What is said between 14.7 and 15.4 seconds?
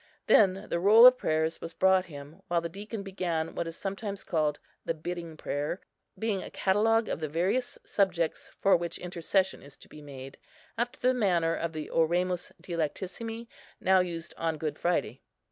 Friday.